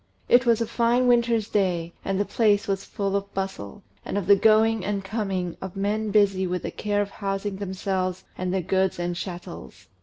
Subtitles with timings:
[0.27, 4.25] It was a fine winter's day, and the place was full of bustle, and of
[4.25, 8.63] the going and coming of men busy with the care of housing themselves and their
[8.63, 9.85] goods and chattels.